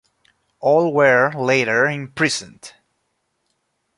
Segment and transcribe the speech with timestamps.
[0.61, 2.73] All were later imprisoned.